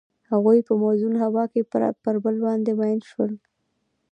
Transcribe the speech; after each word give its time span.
هغوی 0.31 0.59
په 0.67 0.73
موزون 0.81 1.13
هوا 1.23 1.43
کې 1.53 1.61
پر 2.03 2.15
بل 2.23 2.35
باندې 2.45 2.71
ژمن 2.77 2.97
شول. 3.09 3.31